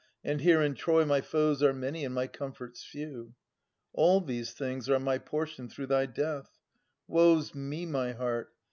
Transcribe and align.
And 0.23 0.41
here 0.41 0.63
in 0.63 0.73
Troy 0.73 1.05
My 1.05 1.21
foes 1.21 1.61
are 1.61 1.73
many 1.73 2.03
and 2.03 2.15
my 2.15 2.25
comforts 2.25 2.83
few. 2.83 3.35
All 3.93 4.19
these 4.19 4.51
things 4.51 4.89
are 4.89 4.99
my 4.99 5.19
portion 5.19 5.69
through 5.69 5.85
thy 5.85 6.07
death. 6.07 6.57
Woe 7.07 7.39
's 7.39 7.53
me, 7.53 7.85
my 7.85 8.13
heart 8.13 8.51